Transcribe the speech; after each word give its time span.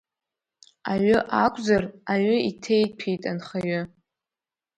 Аҩы 0.91 1.17
акәзар, 1.43 1.83
аҩы 2.13 2.37
иҭеиҭәеит 2.49 3.23
анхаҩы. 3.31 3.81